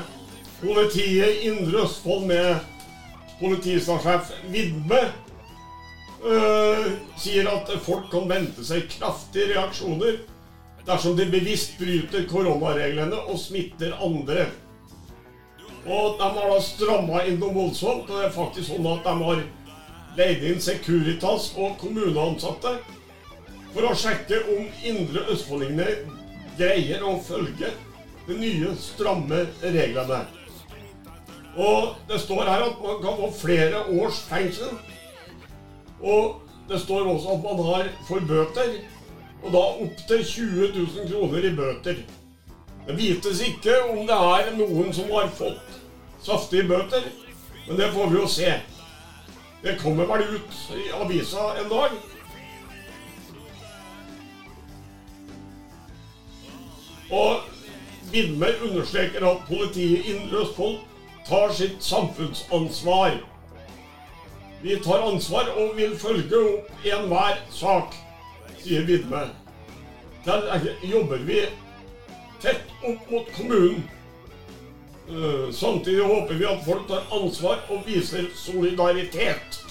politiet 0.60 1.40
Indre 1.42 1.80
Østfold 1.82 2.28
med 2.28 2.60
politistasjonssjef 3.40 4.28
Vidme 4.52 5.00
uh, 6.22 6.84
sier 7.18 7.50
at 7.50 7.72
folk 7.82 8.06
kan 8.12 8.30
vente 8.30 8.62
seg 8.68 8.86
kraftige 8.92 9.56
reaksjoner 9.56 10.20
dersom 10.86 11.18
de 11.18 11.26
bevisst 11.34 11.74
bryter 11.82 12.30
koronareglene 12.30 13.18
og 13.24 13.42
smitter 13.42 13.98
andre. 13.98 14.46
Og 15.90 16.22
de 16.22 16.30
har 16.38 16.54
da 16.54 16.62
stramma 16.62 17.26
inn 17.26 17.42
noe 17.42 17.56
voldsomt. 17.58 18.06
og 18.06 18.14
Det 18.14 18.24
er 18.28 18.38
faktisk 18.38 18.70
sånn 18.70 18.90
at 18.94 19.02
de 19.02 19.18
har 19.26 19.44
leid 20.22 20.46
inn 20.46 20.62
Securitas 20.62 21.50
og 21.58 21.74
kommuneansatte 21.82 22.78
for 23.74 23.90
å 23.90 23.98
sjekke 23.98 24.44
om 24.54 24.70
Indre 24.94 25.26
Østfoldingene 25.34 25.90
greier 26.54 27.02
å 27.02 27.18
følge 27.18 27.74
de 28.30 28.38
nye, 28.38 28.74
stramme 28.78 29.42
reglene. 29.62 30.20
Og 31.56 31.96
det 32.08 32.20
står 32.22 32.46
her 32.46 32.64
at 32.68 32.78
man 32.82 33.02
kan 33.02 33.18
få 33.18 33.32
flere 33.40 33.82
års 34.00 34.22
fengsel. 34.30 34.78
Og 36.00 36.40
det 36.68 36.80
står 36.80 37.10
også 37.10 37.34
at 37.34 37.44
man 37.44 37.64
har 37.66 37.90
for 38.08 38.26
bøter, 38.28 38.78
og 39.42 39.52
da 39.52 39.62
opptil 39.84 40.24
20 40.24 40.72
000 40.76 41.12
kroner 41.12 41.48
i 41.48 41.54
bøter. 41.56 42.02
Det 42.86 42.96
vites 42.96 43.40
ikke 43.44 43.74
om 43.90 44.06
det 44.06 44.16
er 44.16 44.52
noen 44.56 44.92
som 44.94 45.10
har 45.12 45.28
fått 45.34 45.80
saftige 46.22 46.68
bøter, 46.68 47.04
men 47.66 47.76
det 47.76 47.90
får 47.92 48.12
vi 48.12 48.20
jo 48.20 48.28
se. 48.28 48.54
Det 49.62 49.76
kommer 49.82 50.08
vel 50.08 50.24
ut 50.36 50.62
i 50.78 50.88
avisa 50.96 51.50
en 51.60 51.68
dag. 51.68 51.98
Og 57.10 57.59
Vindmør 58.12 58.62
understreker 58.68 59.26
at 59.26 59.44
politiet 59.48 59.98
i 60.04 60.14
Indre 60.14 60.42
Østfold 60.44 60.78
tar 61.28 61.52
sitt 61.54 61.84
samfunnsansvar. 61.84 63.20
Vi 64.62 64.76
tar 64.84 65.06
ansvar 65.06 65.48
og 65.56 65.76
vil 65.76 65.94
følge 65.98 66.40
opp 66.40 66.84
enhver 66.84 67.38
sak, 67.54 67.94
sier 68.60 68.84
Vidme. 68.88 69.22
Der 70.26 70.66
jobber 70.84 71.22
vi 71.24 71.44
tett 72.42 72.66
opp 72.84 73.10
mot 73.10 73.30
kommunen. 73.36 73.84
Eh, 75.10 75.52
Samtidig 75.52 76.04
håper 76.04 76.34
vi 76.34 76.44
at 76.44 76.64
folk 76.64 76.88
tar 76.88 77.06
ansvar 77.12 77.62
og 77.70 77.86
viser 77.86 78.28
solidaritet. 78.36 79.62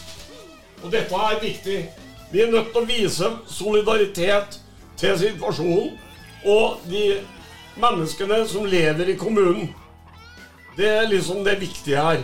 Og 0.84 0.92
dette 0.92 1.16
er 1.16 1.42
viktig. 1.42 1.80
Vi 2.32 2.42
er 2.42 2.52
nødt 2.52 2.72
til 2.74 2.82
å 2.82 2.88
vise 2.90 3.30
solidaritet 3.50 4.60
til 4.98 5.18
situasjonen 5.20 5.98
og 6.46 6.80
de 6.90 7.20
menneskene 7.76 8.48
som 8.48 8.66
lever 8.66 9.10
i 9.10 9.16
kommunen. 9.16 9.70
Det 10.78 10.90
er 10.90 11.08
liksom 11.08 11.44
det 11.44 11.60
viktige 11.62 11.98
her. 12.02 12.24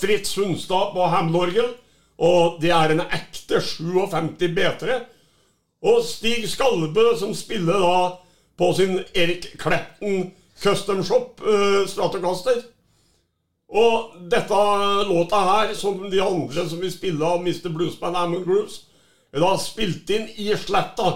Fritz 0.00 0.34
Sundstad 0.34 0.92
på 0.94 1.08
Hamlorgel, 1.10 1.72
og 2.18 2.60
det 2.62 2.70
er 2.70 2.94
en 2.94 3.02
ekte 3.04 3.60
57 3.60 4.44
B3. 4.56 5.00
Og 5.84 6.04
Stig 6.06 6.46
Skalbø 6.48 7.10
som 7.18 7.34
spiller 7.36 7.82
da 7.82 7.96
på 8.58 8.70
sin 8.76 9.00
Erik 9.14 9.50
Kleppen 9.58 10.30
Custom 10.62 11.02
Shop 11.04 11.42
uh, 11.44 11.82
Stratocaster. 11.88 12.62
Og 13.74 14.14
dette 14.30 14.58
låta 15.08 15.40
her, 15.48 15.74
som 15.74 16.10
de 16.10 16.20
andre 16.22 16.68
som 16.68 16.80
vi 16.80 16.90
spiller 16.92 17.26
av 17.26 17.40
Mr. 17.42 17.72
Bluesman 17.74 18.16
Amon 18.16 18.44
Grooves, 18.44 18.84
er 19.34 19.42
da 19.42 19.56
spilt 19.58 20.10
inn 20.14 20.28
i 20.38 20.52
Sletta. 20.56 21.08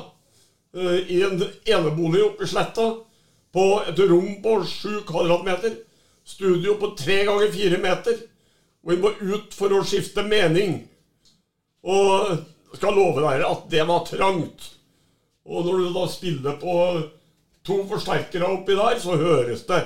eh, 0.74 0.96
I 1.14 1.22
en 1.22 1.44
enebolig 1.64 2.24
oppe 2.24 2.44
i 2.44 2.50
Sletta. 2.50 2.88
På 3.54 3.82
et 3.86 4.00
rom 4.10 4.42
på 4.42 4.56
sju 4.66 5.00
kvadratmeter. 5.06 5.78
Studio 6.24 6.74
på 6.80 6.90
tre 6.98 7.22
ganger 7.24 7.52
fire 7.52 7.78
meter. 7.78 8.18
Og 8.88 8.94
vi 8.94 9.02
må 9.02 9.10
ut 9.20 9.52
for 9.52 9.68
å 9.76 9.82
skifte 9.84 10.22
mening. 10.24 10.78
Og 11.84 12.30
jeg 12.32 12.78
skal 12.80 12.94
love 12.96 13.20
dere 13.20 13.50
at 13.52 13.66
det 13.68 13.82
var 13.84 14.06
trangt. 14.08 14.70
Og 15.44 15.66
når 15.66 15.82
du 15.82 15.88
da 15.92 16.04
spiller 16.08 16.56
på 16.56 16.76
to 17.68 17.82
forsterkere 17.90 18.48
oppi 18.48 18.78
der, 18.78 18.96
så 19.02 19.18
høres 19.20 19.66
det. 19.68 19.82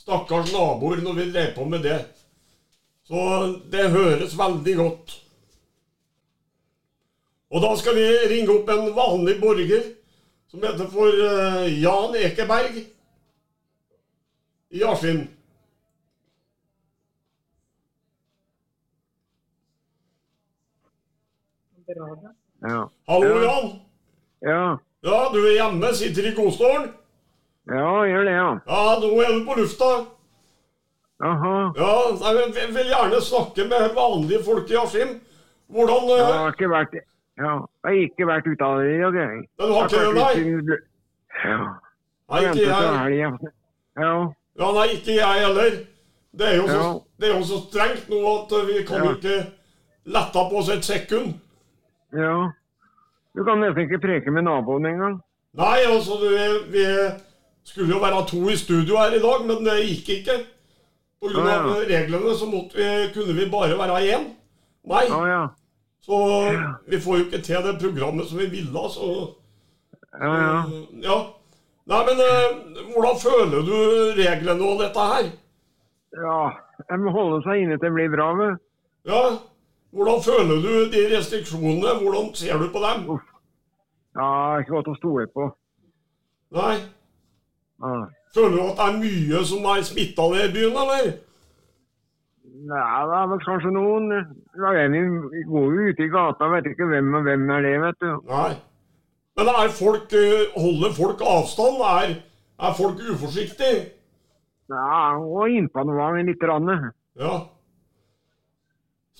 Stakkars 0.00 0.48
naboer 0.54 1.02
når 1.04 1.18
vi 1.18 1.26
drev 1.34 1.52
på 1.58 1.66
med 1.68 1.84
det. 1.84 1.98
Så 3.04 3.20
det 3.68 3.90
høres 3.92 4.32
veldig 4.38 4.78
godt. 4.80 5.14
Og 7.52 7.60
da 7.66 7.74
skal 7.76 8.00
vi 8.00 8.08
ringe 8.32 8.56
opp 8.56 8.72
en 8.72 8.88
vanlig 8.96 9.36
borger 9.44 9.92
som 10.48 10.64
heter 10.64 10.88
for 10.88 11.20
eh, 11.28 11.68
Jan 11.84 12.16
Ekeberg 12.16 12.80
i 14.72 14.84
Askim. 14.88 15.26
Ja. 21.96 22.88
Hallo, 23.08 23.28
Ja. 23.28 23.42
Jan. 23.42 23.70
Ja. 24.42 24.78
Ja, 25.04 25.28
du 25.32 25.38
er 25.46 25.52
hjemme, 25.58 25.94
sitter 25.94 26.28
i 26.30 26.34
godstolen. 26.34 26.92
ja, 27.68 28.04
gjør 28.06 28.24
det, 28.24 28.32
ja. 28.32 28.50
Ja, 28.66 28.98
nå 29.00 29.20
er 29.22 29.32
du 29.38 29.44
på 29.46 29.54
lufta. 29.58 29.90
Aha. 31.22 31.72
Ja, 31.76 31.92
nei, 32.20 32.32
men 32.34 32.54
Jeg 32.54 32.68
vil 32.74 32.86
gjerne 32.90 33.20
snakke 33.22 33.66
med 33.68 33.94
vanlige 33.94 34.42
folk 34.44 34.70
i 34.70 34.76
Askim. 34.76 35.20
Hvordan 35.70 36.08
Jeg 36.08 36.20
eh, 36.20 36.34
har 36.38 36.52
ikke 36.52 36.68
vært 36.70 36.94
ja, 37.38 37.52
jeg 37.84 37.84
har 37.84 38.00
ikke 38.02 38.26
vært 38.28 38.46
ute 38.46 38.64
av 38.64 38.78
det 38.82 38.90
i 38.94 38.98
dag, 39.00 39.14
jeg. 39.14 39.36
Men 39.58 39.68
du 39.68 39.72
har 39.72 39.86
ikke 39.88 40.02
det, 40.02 40.14
nei? 40.14 40.78
Ja. 41.44 41.60
Nei, 42.30 42.40
ikke 42.42 42.66
jeg. 42.66 43.38
Ja. 43.96 44.12
Ja, 44.58 44.72
nei, 44.76 44.86
ikke 44.96 45.14
jeg 45.16 45.40
heller. 45.46 45.78
Det 46.38 46.48
er 46.48 46.56
jo 46.56 46.66
så, 46.66 46.76
Ja. 46.82 46.90
det 47.20 47.30
er 47.30 47.38
jo 47.38 47.44
så 47.44 47.58
strengt 47.68 48.08
nå 48.10 48.20
at 48.34 48.52
eh, 48.52 48.66
vi 48.66 48.82
kan 48.84 49.04
Ja. 49.04 49.14
ikke 49.14 49.46
lette 50.04 50.44
på 50.50 50.58
oss 50.58 50.68
et 50.68 50.84
sekund. 50.84 51.34
Ja. 52.12 52.34
Du 53.32 53.44
kan 53.44 53.60
nesten 53.62 53.86
ikke 53.86 54.00
preke 54.02 54.30
med 54.34 54.44
naboen 54.44 54.86
engang. 54.86 55.20
Nei, 55.56 55.78
altså, 55.88 56.18
vi, 56.20 56.42
vi 56.72 56.84
skulle 57.64 57.94
jo 57.94 58.00
være 58.02 58.26
to 58.28 58.42
i 58.52 58.56
studio 58.60 58.98
her 59.00 59.14
i 59.16 59.22
dag, 59.22 59.46
men 59.48 59.64
det 59.64 59.78
gikk 59.86 60.08
ikke. 60.18 60.36
På 61.22 61.30
grunn 61.30 61.48
Ja, 61.48 61.58
reglene 61.88 62.34
så 62.36 62.48
måtte 62.50 62.76
vi, 62.76 62.86
kunne 63.14 63.36
vi 63.36 63.48
bare 63.52 63.76
være 63.78 64.00
én. 64.16 64.24
Nei. 64.90 65.04
Ja, 65.08 65.20
ja. 65.30 65.42
Så 66.02 66.16
vi 66.90 66.98
får 67.00 67.18
jo 67.18 67.24
ikke 67.28 67.38
til 67.46 67.62
det 67.62 67.76
programmet 67.78 68.26
som 68.26 68.40
vi 68.42 68.48
ville, 68.50 68.88
så 68.90 69.12
Ja, 70.18 70.32
ja. 70.32 70.56
ja. 71.04 71.18
Nei, 71.92 72.00
men 72.08 72.20
eh, 72.22 72.82
hvordan 72.92 73.20
føler 73.22 73.64
du 73.66 73.76
reglene 74.18 74.66
og 74.66 74.82
dette 74.82 75.06
her? 75.12 75.30
Ja. 76.18 76.40
Jeg 76.90 77.00
må 77.00 77.14
holde 77.14 77.38
seg 77.46 77.62
inne 77.62 77.78
til 77.78 77.88
det 77.88 77.94
blir 77.94 78.10
bra, 78.12 78.28
vet. 78.38 78.60
Ja, 79.08 79.22
hvordan 79.92 80.22
føler 80.24 80.62
du 80.64 80.72
de 80.92 81.02
restriksjonene? 81.16 81.98
Hvordan 82.00 82.34
ser 82.34 82.58
du 82.58 82.68
på 82.72 82.80
dem? 82.84 83.06
Ja, 84.16 84.58
ikke 84.60 84.76
godt 84.76 84.92
å 84.92 84.96
stole 84.98 85.28
på. 85.32 85.50
Nei, 86.56 86.76
Ja. 87.82 87.94
Føler 88.32 88.56
du 88.56 88.62
at 88.64 88.78
det 88.78 88.84
er 88.88 88.98
mye 89.02 89.40
som 89.44 89.64
er 89.68 89.82
smitta 89.84 90.24
ned 90.32 90.44
i 90.46 90.52
byen, 90.54 90.76
eller? 90.82 91.08
Nei, 92.62 92.98
det 93.10 93.16
er 93.18 93.26
vel 93.28 93.40
kanskje 93.42 93.72
noen 93.74 94.06
Vi 95.32 95.42
går 95.50 95.66
jo 95.74 95.88
ute 95.90 96.04
i 96.06 96.12
gata 96.12 96.48
vet 96.52 96.68
ikke 96.70 96.86
hvem 96.88 97.14
og 97.18 97.26
hvem 97.26 97.50
er 97.50 97.66
det, 97.66 97.72
vet 97.82 97.98
du. 98.04 98.12
Nei. 98.30 98.52
Men 99.36 99.48
er 99.48 99.72
folk, 99.74 100.12
eh, 100.12 100.52
holder 100.56 100.94
folk 100.96 101.24
avstand? 101.34 101.80
Er, 101.88 102.14
er 102.60 102.76
folk 102.78 103.00
uforsiktige? 103.10 103.90
Ja, 104.72 105.16
og 105.18 105.48
innpå 105.50 105.84
noe 105.88 106.22
litt. 106.24 106.42
Rann. 106.48 106.70
Ja. 107.18 107.34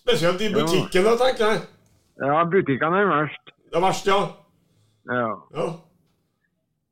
Spesielt 0.03 0.41
i 0.43 0.51
butikkene, 0.55 1.15
tenker 1.21 1.53
jeg. 1.53 1.63
Ja, 2.23 2.43
butikkene 2.51 3.01
er 3.03 3.09
verst. 3.11 3.53
Det 3.71 3.79
er 3.79 3.85
verst, 3.87 4.07
ja. 4.11 4.19
Ja. 5.11 5.29
ja. 5.57 5.67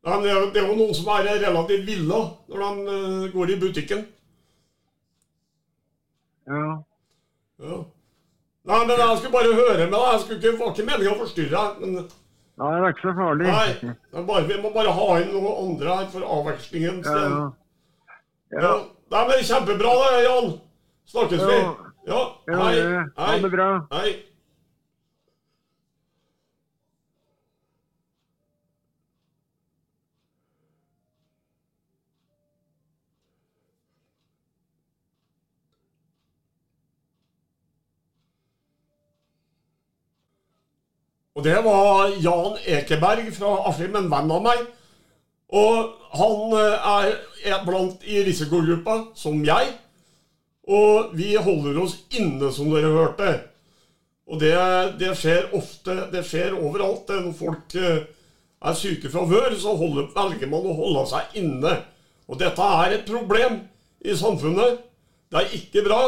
Men 0.07 0.23
det 0.25 0.63
er 0.63 0.69
jo 0.71 0.77
noen 0.79 0.95
som 0.97 1.11
er 1.13 1.27
relativt 1.43 1.85
ville 1.87 2.21
når 2.49 2.63
de 2.63 2.95
eh, 2.95 3.27
går 3.35 3.51
i 3.55 3.59
butikken. 3.61 4.07
ja. 6.49 6.79
Ja. 7.61 7.77
Nei, 8.71 8.79
men 8.87 8.97
jeg 8.97 9.19
skulle 9.19 9.33
bare 9.35 9.55
høre 9.57 9.85
med 9.85 9.93
deg. 9.93 10.07
Jeg 10.13 10.21
skulle 10.21 10.39
ikke, 10.41 10.59
var 10.61 10.71
ikke 10.73 10.87
meningen 10.89 11.13
å 11.13 11.21
forstyrre 11.21 11.61
deg. 11.61 11.83
Men 11.83 11.97
Ja, 12.61 12.71
det 12.71 12.81
er 12.81 12.95
ikke 12.95 13.05
så 13.09 13.13
farlig. 13.17 13.47
nei, 13.49 13.93
det 14.15 14.25
bare, 14.29 14.47
vi 14.49 14.57
må 14.63 14.71
bare 14.75 14.95
ha 14.97 15.07
inn 15.21 15.31
noen 15.35 15.61
andre 15.65 15.97
her 15.99 16.09
for 16.13 16.27
avvekslingen. 16.39 17.03
Ja, 17.05 17.21
ja. 17.25 17.45
Ja. 18.61 18.73
Nei, 19.11 19.23
men 19.29 19.45
kjempebra 19.49 19.93
det, 20.01 20.23
Jan. 20.27 20.51
Snakkes 21.13 21.45
vi. 21.51 21.59
Ja. 22.11 22.21
Ja, 22.47 22.57
Hei. 22.65 22.81
Ha 23.17 23.27
Hei. 23.27 23.43
det 23.43 23.51
bra. 23.51 23.87
Hei. 23.93 24.17
Og 41.35 41.45
det 41.45 41.61
var 41.65 42.11
Jan 42.21 42.57
Ekeberg 42.67 43.31
fra 43.33 43.53
Askim, 43.71 43.95
en 43.97 44.11
venn 44.11 44.33
av 44.35 44.43
meg. 44.45 44.65
Og 45.55 45.95
han 46.19 46.59
eh, 46.59 47.15
er 47.53 47.63
blant 47.65 48.03
i 48.03 48.19
risikogruppa, 48.27 48.99
som 49.15 49.39
jeg. 49.47 49.71
Og 50.71 51.15
vi 51.19 51.35
holder 51.35 51.81
oss 51.83 51.97
inne, 52.15 52.53
som 52.55 52.71
dere 52.71 52.93
hørte. 52.95 53.31
Og 54.31 54.39
det, 54.39 54.55
det 55.01 55.17
skjer 55.19 55.51
ofte, 55.59 55.97
det 56.13 56.23
skjer 56.29 56.55
overalt. 56.55 57.11
Når 57.11 57.35
folk 57.35 57.75
eh, 57.79 58.05
er 58.61 58.79
syke 58.79 59.11
fra 59.11 59.25
før, 59.27 59.57
så 59.59 59.75
holder, 59.79 60.11
velger 60.15 60.51
man 60.53 60.69
å 60.71 60.77
holde 60.79 61.07
seg 61.11 61.41
inne. 61.43 61.75
Og 62.31 62.39
dette 62.39 62.71
er 62.85 62.95
et 62.95 63.09
problem 63.09 63.65
i 64.07 64.15
samfunnet. 64.15 64.85
Det 65.31 65.43
er 65.43 65.57
ikke 65.59 65.87
bra. 65.87 66.03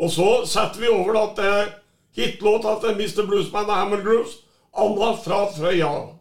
Og 0.00 0.10
så 0.10 0.30
setter 0.48 0.82
vi 0.82 0.90
over 0.90 1.14
da 1.14 1.26
til 1.38 1.74
hitlåta 2.18 2.80
til 2.82 2.96
Mr. 2.98 3.26
Bluesman 3.28 3.68
og 3.68 3.76
Hammer 3.76 4.02
Grooves, 4.02 4.40
'Anna 4.74 5.12
fra 5.22 5.44
Frøya'. 5.54 6.19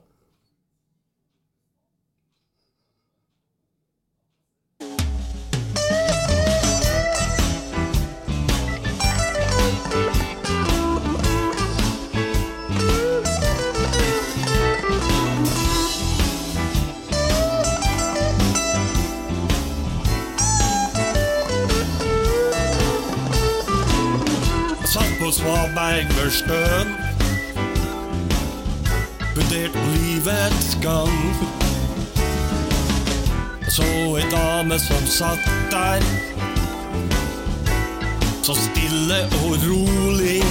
Svaberg 25.31 26.07
ved 26.17 26.31
sjøen 26.31 26.89
Vurdert 29.35 29.75
livets 29.93 30.77
gang. 30.81 31.35
Så 33.69 33.85
ei 34.17 34.25
dame 34.31 34.79
som 34.79 35.05
satt 35.05 35.45
der 35.71 36.03
Så 38.43 38.55
stille 38.57 39.19
og 39.43 39.51
rolig. 39.67 40.43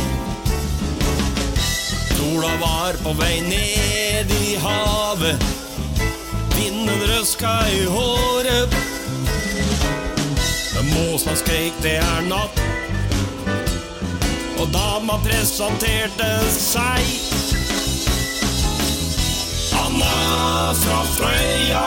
Sola 2.17 2.53
var 2.63 2.97
på 3.03 3.13
vei 3.19 3.41
ned 3.41 4.31
i 4.31 4.55
havet 4.63 5.45
Vinden 6.57 7.03
røska 7.11 7.59
i 7.75 7.85
håret. 7.85 8.77
Måsa 10.89 11.35
skreik 11.37 11.75
det 11.83 11.99
er 11.99 12.23
natt 12.31 12.88
og 14.59 14.71
dama 14.75 15.19
presenterte 15.23 16.29
seg. 16.51 17.05
Anna 19.79 20.73
fra 20.81 20.99
Frøya. 21.15 21.85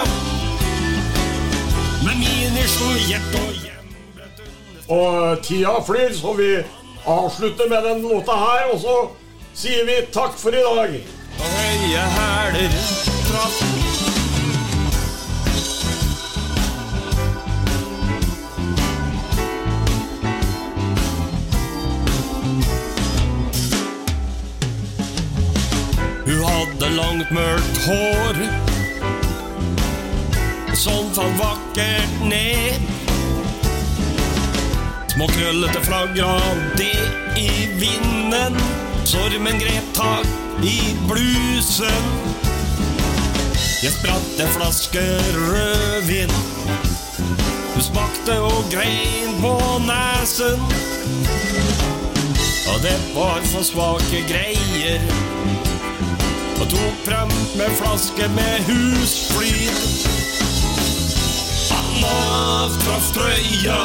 Med 2.05 2.15
miniskjort 2.21 3.35
og 3.41 3.51
hjemmebrent 3.59 4.39
under 4.87 4.95
Og 4.95 5.43
tida 5.43 5.75
flyr, 5.87 6.15
så 6.15 6.33
vi 6.39 6.51
avslutter 7.05 7.69
med 7.69 7.89
den 7.89 8.01
låta 8.07 8.39
her. 8.45 8.71
Og 8.73 8.79
så 8.79 8.97
sier 9.53 9.85
vi 9.85 10.01
takk 10.13 10.39
for 10.39 10.55
i 10.55 10.63
dag. 10.63 10.99
og 11.41 11.47
høye 11.57 12.09
hæler 12.17 12.81
traff. 13.27 13.80
Langt, 27.01 27.31
mørkt 27.31 27.77
hår 27.85 28.37
som 30.81 31.09
falt 31.13 31.37
vakkert 31.39 32.21
ned. 32.25 32.81
Små 35.11 35.27
krøllete 35.27 35.81
flagra 35.85 36.37
det 36.79 37.01
i 37.37 37.49
vinden. 37.81 38.57
Stormen 39.03 39.59
grep 39.61 39.89
tak 39.97 40.63
i 40.63 40.77
blusen. 41.09 42.07
Jeg 43.81 43.93
spratt 43.97 44.41
en 44.41 44.53
flaske 44.55 45.03
rødvin. 45.35 46.33
Hun 47.73 47.83
smakte 47.83 48.39
og 48.45 48.63
grein 48.73 49.37
på 49.41 49.57
nesen. 49.89 50.65
Og 52.71 52.81
det 52.85 52.97
var 53.17 53.45
for 53.51 53.65
svake 53.67 54.25
greier. 54.29 55.30
Og 56.61 56.67
tok 56.69 56.97
frem 57.05 57.31
med 57.57 57.71
flaske 57.79 58.27
med 58.35 58.55
husflid. 58.67 59.77
Anna 61.73 62.67
fra 62.75 62.97
Frøya. 63.07 63.79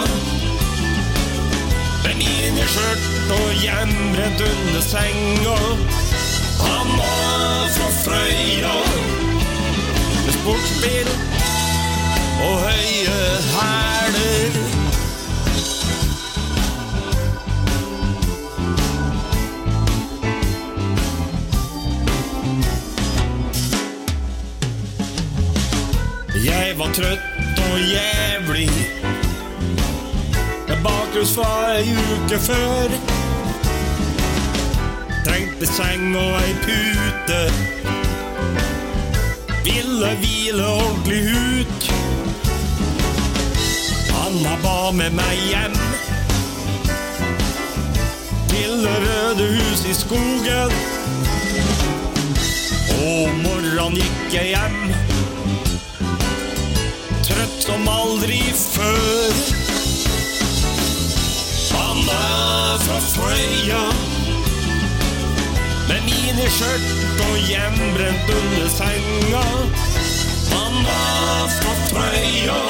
Med 2.04 2.14
miniskjørt 2.20 3.32
og 3.38 3.48
hjemrent 3.62 4.44
under 4.50 4.84
senga. 4.84 5.56
Han 6.60 6.94
fra 7.78 7.90
Frøya. 8.04 8.76
Med 10.26 10.32
sportsbil 10.40 11.12
og 12.44 12.56
høye 12.68 13.20
hæler. 13.56 14.75
Trøtt 26.96 27.59
og 27.61 27.80
jævlig. 27.80 28.70
Jeg 30.68 30.78
bakrus 30.85 31.35
fra 31.37 31.74
ei 31.76 31.92
uke 31.92 32.38
før. 32.40 32.94
Trengte 35.26 35.66
seng 35.68 36.16
og 36.16 36.38
ei 36.40 36.54
pute. 36.64 37.40
Ville 39.66 40.12
hvile 40.22 40.66
ordentlig 40.66 41.20
ut. 41.37 41.90
Anna 44.22 44.56
ba 44.64 44.90
med 44.90 45.18
meg 45.18 45.42
hjem. 45.50 45.76
Til 48.48 48.72
det 48.87 48.96
røde 49.04 49.50
hus 49.59 49.85
i 49.85 49.98
skogen. 50.00 50.72
Og 52.96 53.37
morgenen 53.44 54.00
gikk 54.00 54.38
jeg 54.38 54.54
hjem 54.54 55.06
som 57.66 57.88
aldri 57.88 58.42
før. 58.55 59.33
Han 61.74 61.98
er 62.14 62.79
fra 62.85 62.98
Frøya. 63.14 63.83
Med 65.88 66.05
miniskjørt 66.07 67.24
og 67.26 67.35
hjemmebrent 67.48 68.31
under 68.38 68.68
senga. 68.76 69.44
Han 70.52 70.79
er 70.94 71.55
fra 71.59 71.74
Frøya. 71.90 72.61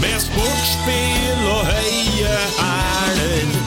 Med 0.00 0.16
sportsbil 0.28 1.48
og 1.56 1.66
høye 1.74 2.38
hæler. 2.60 3.59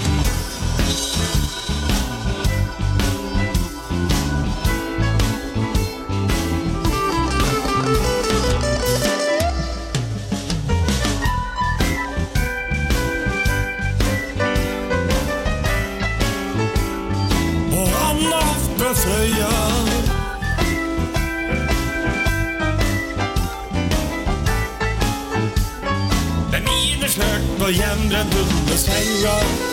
Skjørt 27.64 27.64
og 27.64 27.72
hjemmebrent 27.72 29.73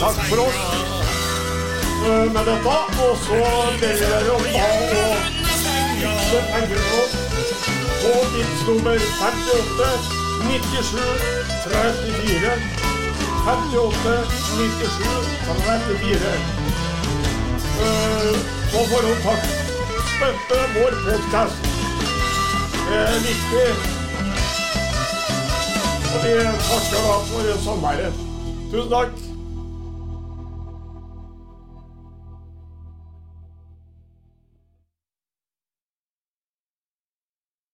takk 0.00 0.16
for 0.28 0.38
oss 0.46 0.60
eh, 2.08 2.26
med 2.34 2.44
dette. 2.48 2.76
Og 3.04 3.16
så 3.24 3.40
ber 3.80 3.94
vi 4.00 4.06
dere 4.12 4.30
om 4.36 4.44
da 4.54 4.68
å 5.00 5.08
vippse 6.00 6.40
penger 6.52 6.80
til 6.86 7.00
oss 7.02 7.14
på 8.00 8.12
tidsnummer 8.34 8.98
58 9.20 9.90
97 10.48 11.02
34. 11.66 12.54
58 13.44 14.16
97 14.56 15.04
34. 15.52 16.34
Eh, 17.80 18.34
På 18.72 18.84
forhånd 18.88 19.24
takk. 19.24 19.48
Støtte 20.14 20.60
vår 20.76 20.96
podkast. 21.06 21.70
Det 22.90 23.00
er 23.00 23.18
viktig. 23.24 23.66
Og 26.10 26.22
vi 26.24 26.36
takker 26.68 27.08
da 27.08 27.18
for 27.32 27.58
samværet. 27.64 28.22
Tusen 28.70 28.92
takk. 28.94 29.29